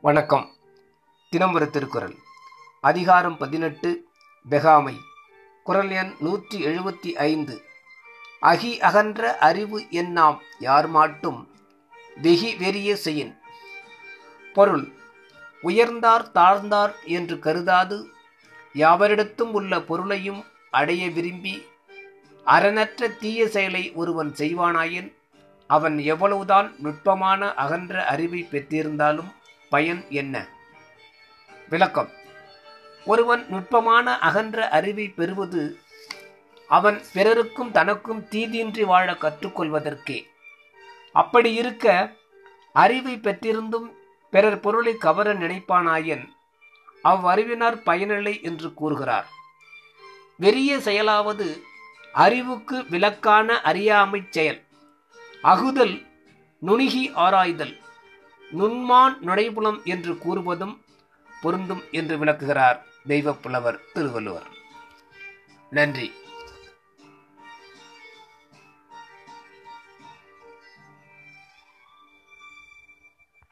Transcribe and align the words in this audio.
வணக்கம். 0.00 0.54
தினம் 1.30 1.54
ஒரு 1.54 1.70
திருக்குறள். 1.70 2.14
அதிகாரம் 2.80 3.36
பதினெட்டு 3.36 4.08
பெகாமை 4.48 5.00
குரல் 5.64 5.90
எண் 5.90 6.14
நூற்றி 6.18 6.66
எழுபத்தி 6.66 7.10
ஐந்து. 7.12 7.62
அகி 8.42 8.78
அகன்ற 8.78 9.38
அறிவு 9.38 9.80
என்னாம் 9.80 10.38
யார் 10.58 10.88
மாட்டும் 10.88 11.40
வெகி 12.22 12.56
வெறிய 12.56 12.94
செயின் 13.04 13.38
பொருள் 14.54 14.96
உயர்ந்தார் 15.62 16.30
தாழ்ந்தார் 16.34 16.92
என்று 17.04 17.38
கருதாது 17.38 18.10
யாவரிடத்தும் 18.74 19.50
உள்ள 19.50 19.80
பொருளையும் 19.80 20.44
அடைய 20.70 21.10
விரும்பி 21.10 21.66
அறனற்ற 22.46 23.16
தீய 23.16 23.48
செயலை 23.48 23.92
ஒருவன் 23.94 24.34
செய்வானாயின் 24.38 25.14
அவன் 25.66 25.98
எவ்வளவுதான் 25.98 26.74
நுட்பமான 26.78 27.54
அகன்ற 27.54 28.06
அறிவை 28.06 28.48
பெற்றிருந்தாலும் 28.50 29.32
பயன் 29.70 30.04
என்ன? 30.08 30.48
விளக்கம். 31.68 32.08
ஒருவன் 33.06 33.46
நுட்பமான 33.48 34.18
அகன்ற 34.18 34.68
அறிவை 34.68 35.08
பெறுவது 35.08 35.78
அவன் 36.68 37.02
பிறருக்கும் 37.12 37.70
தனக்கும் 37.70 38.26
தீதியின்றி 38.30 38.84
வாழ 38.84 39.12
கற்றுக்கொள்வதற்கே. 39.12 40.22
அப்படி 41.12 41.54
இருக்க 41.54 42.12
அறிவை 42.72 43.16
பெற்றிருந்தும் 43.16 43.97
பிறர் 44.30 44.60
பொருளை 44.60 44.96
கவர 44.96 45.34
நினைப்பானாயின் 45.34 46.28
அவ்வறிவினார் 47.04 47.82
பயனில்லை 47.84 48.40
என்று 48.42 48.74
கூறுகிறார். 48.74 49.26
வெறிய 50.40 50.78
செயலாவது 50.78 51.60
அறிவுக்கு 52.12 52.80
விலக்கான 52.90 53.60
அறியாமைச் 53.60 54.32
செயல். 54.32 54.64
அகுதல் 55.42 56.06
நுணுகி 56.58 57.10
ஆராய்தல் 57.14 57.80
நுண்மான் 58.58 59.18
நுழைபுலம் 59.18 59.80
என்று 59.84 60.12
கூறுவதும் 60.14 60.76
பொருந்தும் 61.42 61.82
என்று 61.90 62.18
விளக்குகிறார் 62.18 62.86
தெய்வப்புலவர் 63.08 63.78
திருவள்ளுவர். 63.92 64.46
நன்றி. 65.70 66.12